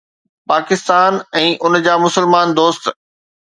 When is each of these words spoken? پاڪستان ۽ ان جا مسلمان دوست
پاڪستان 0.51 1.19
۽ 1.41 1.45
ان 1.69 1.73
جا 1.89 1.93
مسلمان 2.07 2.47
دوست 2.61 2.83